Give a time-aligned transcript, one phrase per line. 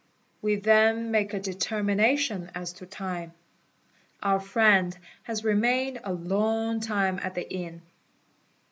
[0.41, 3.33] We then make a determination as to time;
[4.23, 7.83] our friend has remained a 0 g tume at the inn.